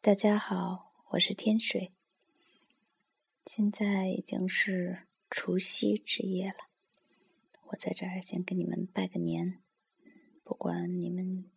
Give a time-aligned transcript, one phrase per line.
[0.00, 1.90] 大家好，我是天水。
[3.44, 6.68] 现在已经是除夕之夜了，
[7.64, 9.58] 我在这儿先给你们拜个年。
[10.44, 11.50] 不管你们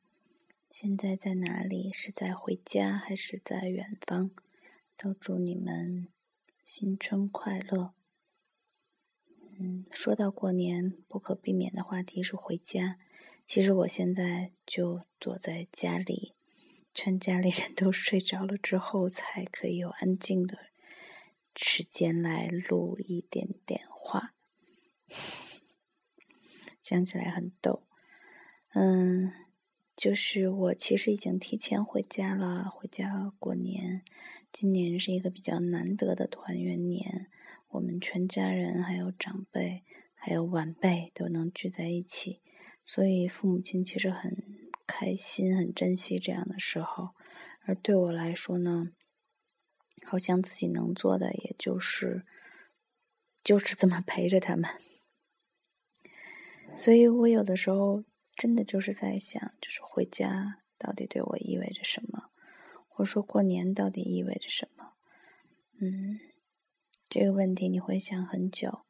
[0.71, 4.31] 现在在哪里，是在回家还是在远方，
[4.97, 6.07] 都祝你们
[6.65, 7.93] 新春快乐。
[9.59, 12.97] 嗯，说到过年，不可避免的话题是回家。
[13.45, 16.33] 其实我现在就躲在家里。
[16.93, 20.57] 趁家里人都睡着了之后，才可以有安静的
[21.55, 24.33] 时间来录一点点话。
[26.81, 27.83] 想起来很逗，
[28.73, 29.31] 嗯，
[29.95, 34.03] 就是我其实已经提前回家了，回家过年。
[34.51, 37.29] 今年是一个比较难得的团圆年，
[37.69, 39.83] 我们全家人还有长辈
[40.13, 42.41] 还有晚辈都能聚在一起，
[42.83, 44.50] 所以父母亲其实很。
[44.91, 47.11] 开心，很珍惜这样的时候，
[47.65, 48.91] 而对我来说呢，
[50.05, 52.25] 好像自己能做的也就是，
[53.41, 54.69] 就是这么陪着他们。
[56.77, 62.29] 所以我有的时候真的就是在想，就是回家到底对我意味着什么，
[62.89, 64.93] 或者说过年到底意味着什么？
[65.79, 66.19] 嗯，
[67.07, 68.81] 这个问题你会想很久，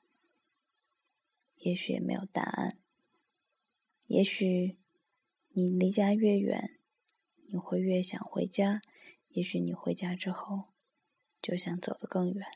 [1.57, 2.79] 也许也没有答案，
[4.07, 4.80] 也许。
[5.53, 6.79] 你离家越远，
[7.49, 8.81] 你会越想回家。
[9.27, 10.69] 也许你回家之后，
[11.41, 12.47] 就想走得更远。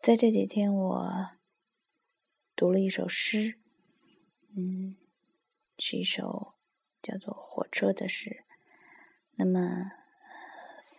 [0.00, 1.30] 在这几天，我
[2.54, 3.58] 读了一首诗，
[4.56, 4.96] 嗯，
[5.78, 6.54] 是一首
[7.02, 8.44] 叫做《火车》的诗。
[9.34, 9.90] 那么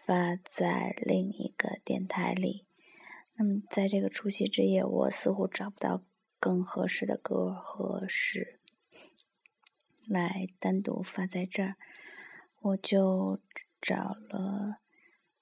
[0.06, 2.66] 发在另一个电台里。
[3.36, 6.04] 那么在这个除夕之夜，我似乎找不到
[6.38, 8.60] 更合适的歌和诗。
[10.08, 11.76] 来单独发在这儿，
[12.62, 13.42] 我就
[13.82, 14.80] 找了，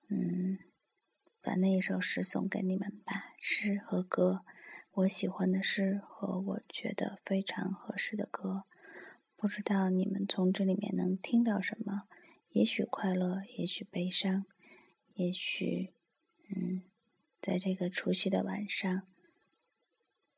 [0.10, 0.60] 嗯，
[1.42, 3.34] 把那一首诗送给你们吧。
[3.40, 4.46] 诗和歌，
[4.92, 8.66] 我喜欢的诗和我觉得非常合适的歌，
[9.36, 12.08] 不知道你们从这里面能听到什么？
[12.50, 14.46] 也许快乐，也许悲伤，
[15.14, 15.94] 也许，
[16.50, 16.84] 嗯，
[17.42, 19.08] 在这个除夕的晚上，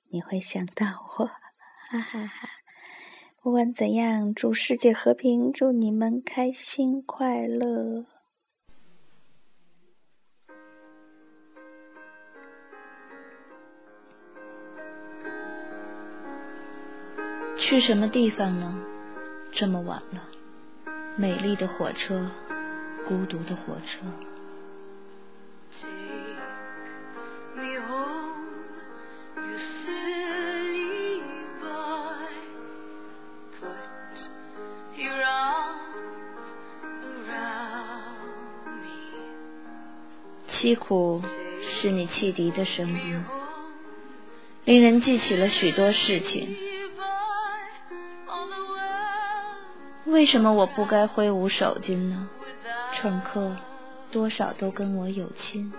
[0.10, 0.86] 你会想到
[1.20, 1.26] 我，
[1.90, 2.63] 哈哈哈。
[3.44, 8.06] 不管怎样，祝世界和平，祝你们开心快乐。
[17.58, 18.82] 去什么地方呢？
[19.52, 20.24] 这么晚了，
[21.18, 22.32] 美丽的火车，
[23.06, 24.33] 孤独的火车。
[40.64, 41.22] 凄苦
[41.82, 43.26] 是你汽笛的声音，
[44.64, 46.56] 令人记起了许多事情。
[50.06, 52.30] 为什么我不该挥舞手巾呢？
[52.96, 53.58] 乘客
[54.10, 55.74] 多少都跟我有亲。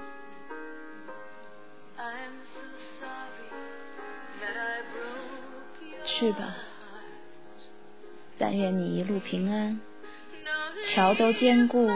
[6.05, 6.57] 去吧，
[8.37, 9.81] 但愿你一路平安，
[10.95, 11.89] 桥都坚固，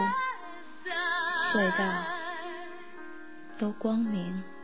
[1.53, 2.18] 隧道。
[3.59, 4.58] 都光明。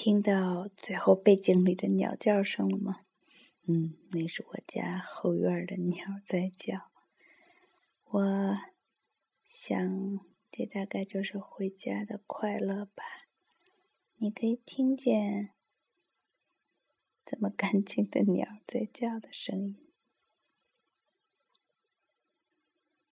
[0.00, 3.00] 听到最后背景里的鸟叫声了吗？
[3.66, 6.92] 嗯，那是我家后院的鸟在叫。
[8.04, 8.56] 我
[9.42, 10.20] 想，
[10.52, 13.02] 这大概就是回家的快乐吧。
[14.18, 15.50] 你可以听见
[17.26, 19.87] 这么干净的鸟在叫的声音。